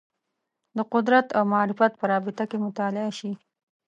[0.77, 3.31] د قدرت او معرفت په رابطه کې مطالعه شي